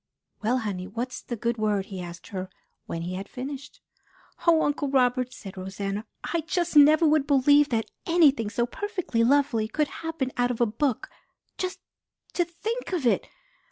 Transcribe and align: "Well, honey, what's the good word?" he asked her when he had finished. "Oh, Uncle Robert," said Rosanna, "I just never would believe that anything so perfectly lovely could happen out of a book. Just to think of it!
"Well, 0.41 0.57
honey, 0.57 0.87
what's 0.87 1.21
the 1.21 1.35
good 1.35 1.59
word?" 1.59 1.85
he 1.85 2.01
asked 2.01 2.29
her 2.29 2.49
when 2.87 3.03
he 3.03 3.13
had 3.13 3.29
finished. 3.29 3.81
"Oh, 4.47 4.63
Uncle 4.63 4.89
Robert," 4.89 5.31
said 5.31 5.55
Rosanna, 5.55 6.07
"I 6.23 6.41
just 6.47 6.75
never 6.75 7.05
would 7.05 7.27
believe 7.27 7.69
that 7.69 7.91
anything 8.07 8.49
so 8.49 8.65
perfectly 8.65 9.23
lovely 9.23 9.67
could 9.67 9.89
happen 10.01 10.31
out 10.37 10.49
of 10.49 10.59
a 10.59 10.65
book. 10.65 11.07
Just 11.55 11.81
to 12.33 12.43
think 12.43 12.93
of 12.93 13.05
it! 13.05 13.29